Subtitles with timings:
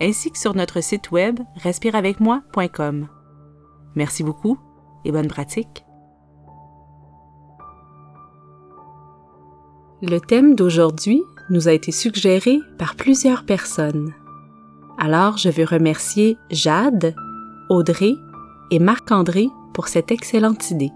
[0.00, 3.08] ainsi que sur notre site web respireavecmoi.com.
[3.94, 4.58] Merci beaucoup
[5.04, 5.84] et bonne pratique.
[10.02, 14.14] Le thème d'aujourd'hui nous a été suggéré par plusieurs personnes.
[14.96, 17.14] Alors je veux remercier Jade,
[17.68, 18.12] Audrey
[18.70, 20.92] et Marc-André pour cette excellente idée.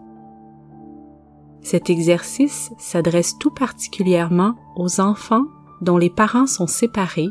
[1.62, 5.44] Cet exercice s'adresse tout particulièrement aux enfants
[5.80, 7.30] dont les parents sont séparés,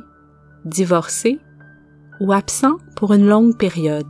[0.65, 1.39] divorcés
[2.21, 4.07] ou absents pour une longue période.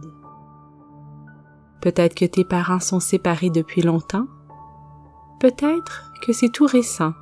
[1.82, 4.28] Peut-être que tes parents sont séparés depuis longtemps,
[5.40, 7.14] peut-être que c'est tout récent,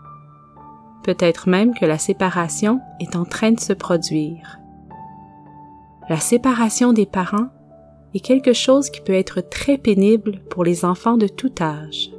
[1.03, 4.59] peut-être même que la séparation est en train de se produire.
[6.09, 7.49] La séparation des parents
[8.15, 12.11] est quelque chose qui peut être très pénible pour les enfants de tout âge.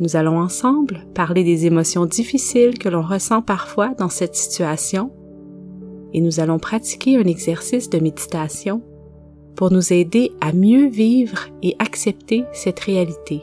[0.00, 5.10] Nous allons ensemble parler des émotions difficiles que l'on ressent parfois dans cette situation
[6.12, 8.82] et nous allons pratiquer un exercice de méditation
[9.56, 13.42] pour nous aider à mieux vivre et accepter cette réalité.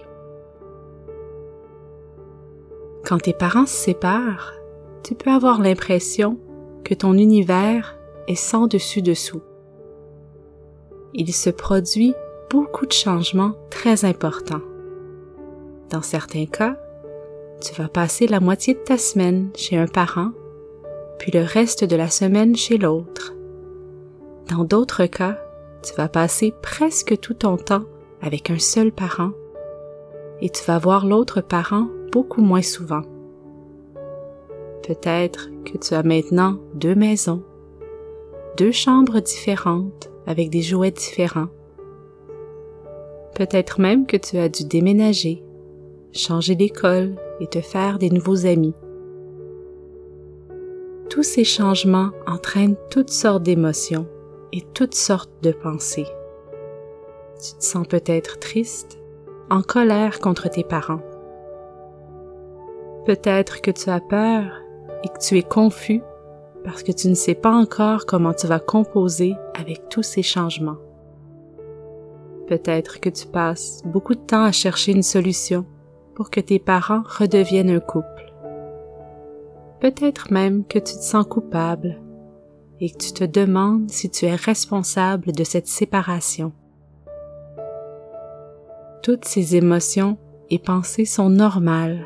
[3.05, 4.53] Quand tes parents se séparent,
[5.03, 6.37] tu peux avoir l'impression
[6.83, 7.97] que ton univers
[8.27, 9.41] est sans dessus-dessous.
[11.13, 12.13] Il se produit
[12.49, 14.61] beaucoup de changements très importants.
[15.89, 16.77] Dans certains cas,
[17.61, 20.31] tu vas passer la moitié de ta semaine chez un parent,
[21.19, 23.35] puis le reste de la semaine chez l'autre.
[24.49, 25.37] Dans d'autres cas,
[25.83, 27.83] tu vas passer presque tout ton temps
[28.21, 29.31] avec un seul parent
[30.41, 33.03] et tu vas voir l'autre parent beaucoup moins souvent.
[34.87, 37.43] Peut-être que tu as maintenant deux maisons,
[38.57, 41.49] deux chambres différentes avec des jouets différents.
[43.35, 45.43] Peut-être même que tu as dû déménager
[46.11, 48.73] changer d'école et te faire des nouveaux amis.
[51.09, 54.07] Tous ces changements entraînent toutes sortes d'émotions
[54.53, 56.05] et toutes sortes de pensées.
[57.43, 58.99] Tu te sens peut-être triste,
[59.49, 61.01] en colère contre tes parents.
[63.07, 64.61] Peut-être que tu as peur
[65.03, 66.01] et que tu es confus
[66.63, 70.77] parce que tu ne sais pas encore comment tu vas composer avec tous ces changements.
[72.47, 75.65] Peut-être que tu passes beaucoup de temps à chercher une solution
[76.13, 78.18] pour que tes parents redeviennent un couple.
[79.81, 82.01] Peut-être même que tu te sens coupable
[82.79, 86.51] et que tu te demandes si tu es responsable de cette séparation.
[89.03, 90.17] Toutes ces émotions
[90.49, 92.05] et pensées sont normales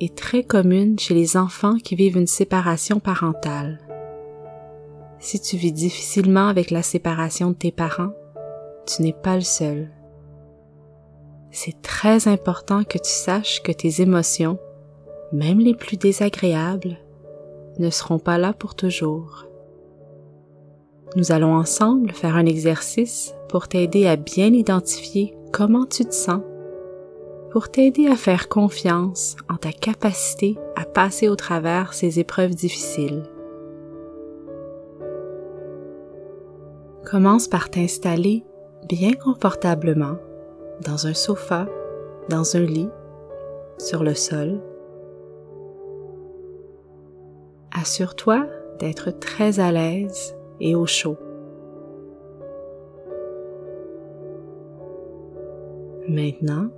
[0.00, 3.80] et très communes chez les enfants qui vivent une séparation parentale.
[5.18, 8.12] Si tu vis difficilement avec la séparation de tes parents,
[8.86, 9.90] tu n'es pas le seul
[11.54, 14.58] c'est très important que tu saches que tes émotions,
[15.32, 16.98] même les plus désagréables,
[17.78, 19.46] ne seront pas là pour toujours.
[21.16, 26.42] Nous allons ensemble faire un exercice pour t'aider à bien identifier comment tu te sens,
[27.50, 33.22] pour t'aider à faire confiance en ta capacité à passer au travers ces épreuves difficiles.
[37.04, 38.44] Commence par t'installer
[38.88, 40.16] bien confortablement
[40.84, 41.66] dans un sofa,
[42.28, 42.88] dans un lit,
[43.78, 44.60] sur le sol.
[47.74, 48.46] Assure-toi
[48.78, 51.16] d'être très à l'aise et au chaud.
[56.08, 56.68] Maintenant,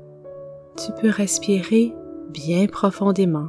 [0.76, 1.94] tu peux respirer
[2.30, 3.48] bien profondément.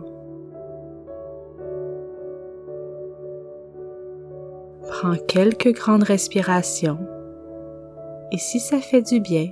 [4.87, 6.99] Prends quelques grandes respirations
[8.31, 9.51] et si ça fait du bien,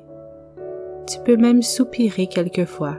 [1.07, 2.97] tu peux même soupirer quelquefois.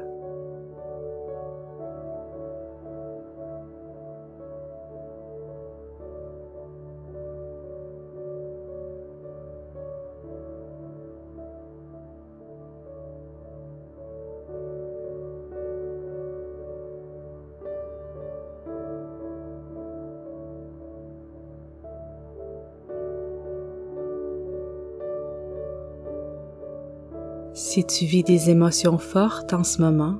[27.56, 30.16] Si tu vis des émotions fortes en ce moment,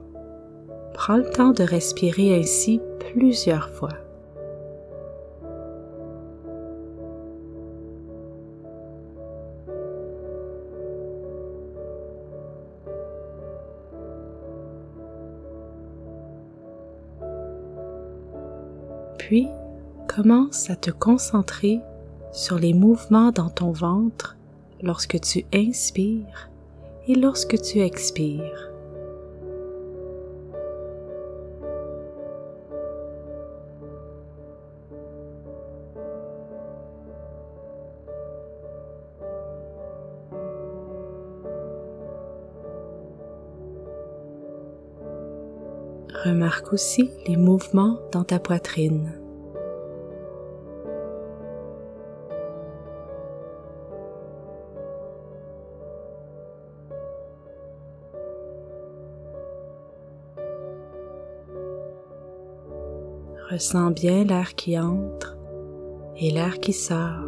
[0.94, 2.80] prends le temps de respirer ainsi
[3.12, 3.90] plusieurs fois.
[19.18, 19.46] Puis,
[20.08, 21.80] commence à te concentrer
[22.32, 24.38] sur les mouvements dans ton ventre
[24.80, 26.48] lorsque tu inspires
[27.08, 28.70] et lorsque tu expires.
[46.24, 49.12] Remarque aussi les mouvements dans ta poitrine.
[63.50, 65.36] Ressens bien l'air qui entre
[66.16, 67.22] et l'air qui sort.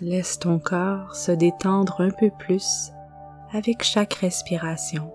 [0.00, 2.90] Laisse ton corps se détendre un peu plus
[3.52, 5.12] avec chaque respiration.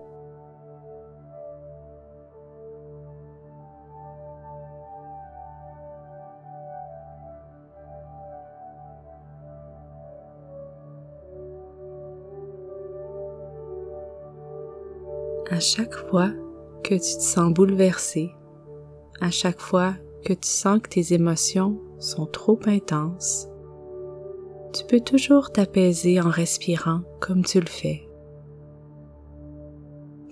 [15.50, 16.30] À chaque fois
[16.84, 18.34] que tu te sens bouleversé,
[19.22, 23.48] à chaque fois que tu sens que tes émotions sont trop intenses,
[24.74, 28.06] tu peux toujours t'apaiser en respirant comme tu le fais.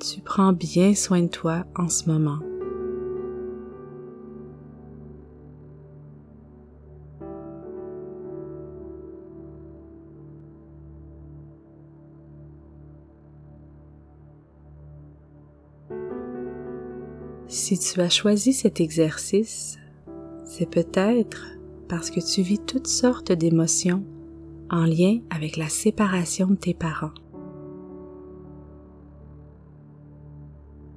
[0.00, 2.40] Tu prends bien soin de toi en ce moment.
[17.76, 19.76] Si tu as choisi cet exercice,
[20.46, 21.44] c'est peut-être
[21.90, 24.02] parce que tu vis toutes sortes d'émotions
[24.70, 27.12] en lien avec la séparation de tes parents.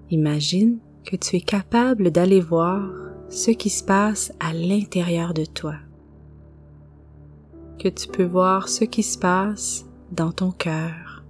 [0.10, 2.90] Imagine que tu es capable d'aller voir
[3.28, 5.76] ce qui se passe à l'intérieur de toi,
[7.78, 11.26] que tu peux voir ce qui se passe dans ton cœur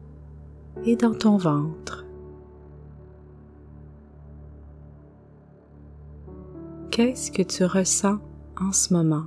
[0.86, 2.06] et dans ton ventre.
[6.92, 8.20] Qu'est-ce que tu ressens
[8.60, 9.26] en ce moment?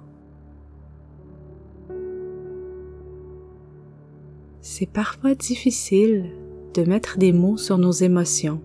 [4.62, 6.31] c'est parfois difficile
[6.75, 8.62] de mettre des mots sur nos émotions.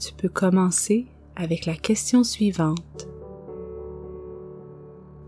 [0.00, 1.06] Tu peux commencer
[1.36, 3.08] avec la question suivante.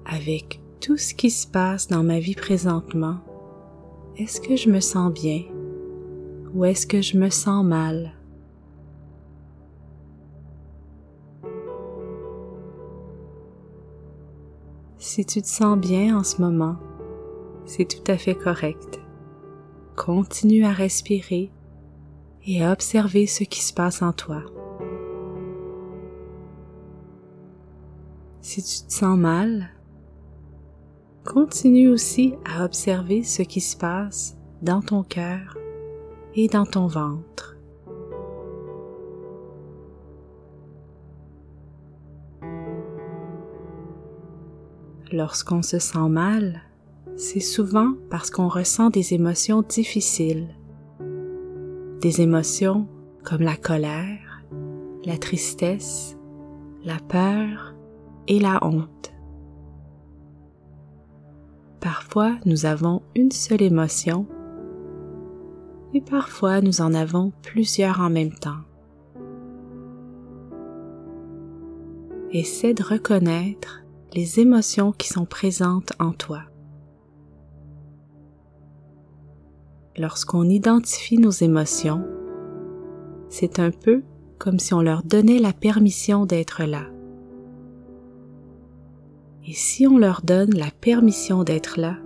[0.07, 3.19] Avec tout ce qui se passe dans ma vie présentement,
[4.17, 5.43] est-ce que je me sens bien?
[6.55, 8.13] Ou est-ce que je me sens mal?
[15.05, 16.77] Si tu te sens bien en ce moment,
[17.67, 19.01] c'est tout à fait correct.
[19.97, 21.51] Continue à respirer
[22.47, 24.45] et à observer ce qui se passe en toi.
[28.43, 29.71] Si tu te sens mal,
[31.25, 35.59] continue aussi à observer ce qui se passe dans ton cœur
[36.37, 37.57] et dans ton ventre.
[45.13, 46.63] Lorsqu'on se sent mal,
[47.17, 50.49] c'est souvent parce qu'on ressent des émotions difficiles.
[52.01, 52.89] Des émotions
[53.23, 54.43] comme la colère,
[55.05, 56.17] la tristesse,
[56.83, 57.75] la peur
[58.27, 59.13] et la honte.
[61.81, 64.27] Parfois, nous avons une seule émotion
[65.93, 68.63] et parfois nous en avons plusieurs en même temps.
[72.31, 73.82] Essaie de reconnaître
[74.15, 76.43] les émotions qui sont présentes en toi.
[79.97, 82.05] lorsqu'on identifie nos émotions,
[83.29, 84.03] c'est un peu
[84.39, 86.87] comme si on leur donnait la permission d'être là.
[89.47, 91.99] Et si on leur donne la permission d'être là,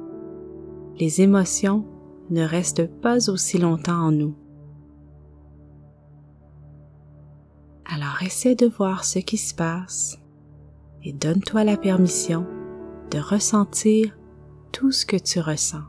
[0.98, 1.84] les émotions
[2.30, 4.34] ne restent pas aussi longtemps en nous.
[7.84, 10.18] Alors essaie de voir ce qui se passe
[11.06, 12.44] et donne-toi la permission
[13.12, 14.18] de ressentir
[14.72, 15.84] tout ce que tu ressens.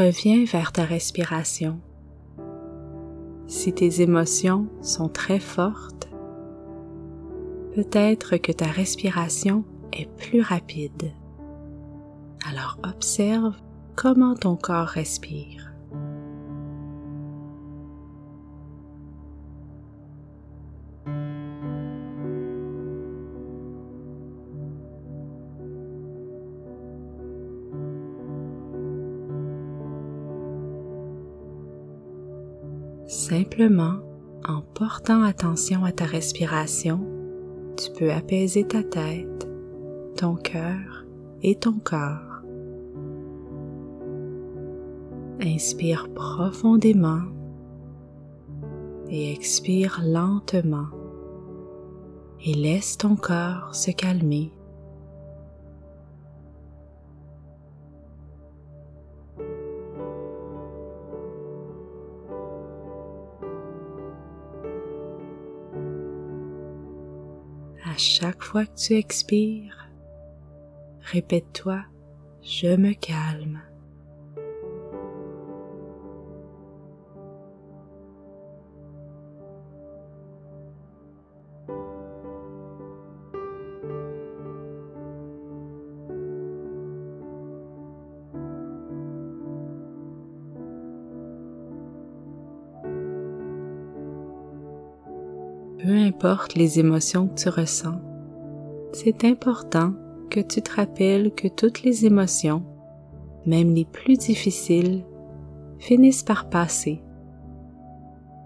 [0.00, 1.78] reviens vers ta respiration.
[3.46, 6.08] Si tes émotions sont très fortes,
[7.74, 11.12] peut-être que ta respiration est plus rapide.
[12.48, 13.54] Alors observe
[14.00, 15.74] comment ton corps respire.
[33.06, 33.98] Simplement,
[34.48, 37.00] en portant attention à ta respiration,
[37.76, 39.46] tu peux apaiser ta tête,
[40.16, 41.04] ton cœur
[41.42, 42.29] et ton corps.
[45.42, 47.22] Inspire profondément
[49.08, 50.88] et expire lentement
[52.44, 54.52] et laisse ton corps se calmer.
[67.82, 69.88] À chaque fois que tu expires,
[71.00, 71.80] répète-toi,
[72.42, 73.60] je me calme.
[95.90, 98.00] Peu importe les émotions que tu ressens,
[98.92, 99.92] c'est important
[100.30, 102.62] que tu te rappelles que toutes les émotions,
[103.44, 105.04] même les plus difficiles,
[105.80, 107.02] finissent par passer.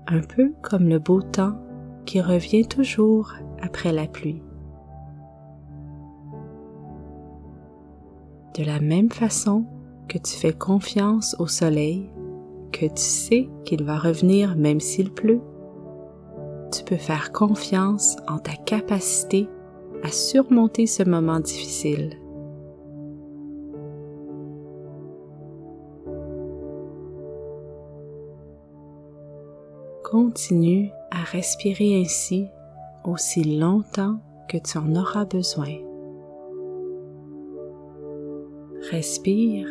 [0.06, 1.58] Un peu comme le beau temps
[2.06, 4.42] qui revient toujours après la pluie.
[8.56, 9.66] De la même façon
[10.08, 12.08] que tu fais confiance au soleil,
[12.72, 15.42] que tu sais qu'il va revenir même s'il pleut,
[16.74, 19.48] tu peux faire confiance en ta capacité
[20.02, 22.18] à surmonter ce moment difficile.
[30.02, 32.46] Continue à respirer ainsi
[33.04, 35.74] aussi longtemps que tu en auras besoin.
[38.90, 39.66] Respire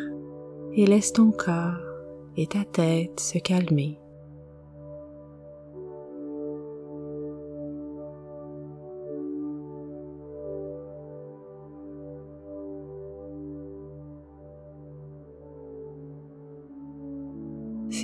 [0.72, 1.80] et laisse ton corps
[2.36, 3.98] et ta tête se calmer.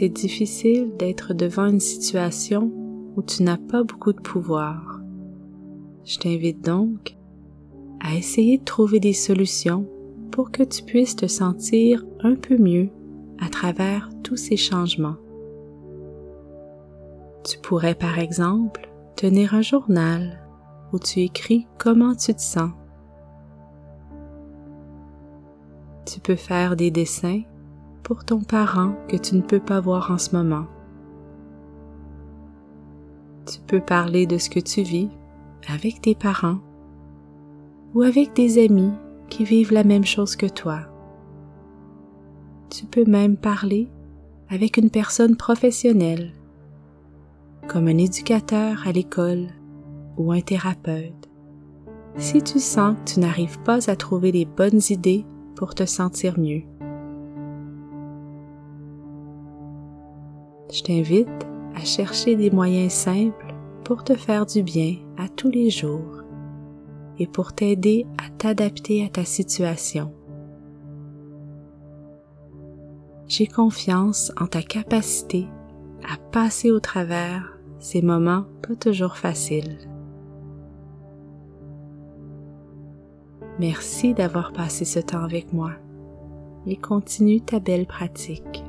[0.01, 2.73] C'est difficile d'être devant une situation
[3.17, 4.99] où tu n'as pas beaucoup de pouvoir.
[6.07, 7.19] Je t'invite donc
[8.03, 9.87] à essayer de trouver des solutions
[10.31, 12.89] pour que tu puisses te sentir un peu mieux
[13.43, 15.19] à travers tous ces changements.
[17.45, 20.41] Tu pourrais par exemple tenir un journal
[20.95, 22.71] où tu écris comment tu te sens.
[26.07, 27.43] Tu peux faire des dessins
[28.03, 30.67] pour ton parent que tu ne peux pas voir en ce moment.
[33.47, 35.09] Tu peux parler de ce que tu vis
[35.69, 36.59] avec tes parents
[37.95, 38.93] ou avec des amis
[39.29, 40.81] qui vivent la même chose que toi.
[42.69, 43.89] Tu peux même parler
[44.49, 46.33] avec une personne professionnelle,
[47.69, 49.47] comme un éducateur à l'école
[50.17, 51.29] ou un thérapeute,
[52.17, 56.39] si tu sens que tu n'arrives pas à trouver les bonnes idées pour te sentir
[56.39, 56.63] mieux.
[60.73, 61.29] Je t'invite
[61.75, 66.23] à chercher des moyens simples pour te faire du bien à tous les jours
[67.19, 70.13] et pour t'aider à t'adapter à ta situation.
[73.27, 75.47] J'ai confiance en ta capacité
[76.03, 79.79] à passer au travers ces moments pas toujours faciles.
[83.59, 85.73] Merci d'avoir passé ce temps avec moi
[86.67, 88.65] et continue ta belle pratique.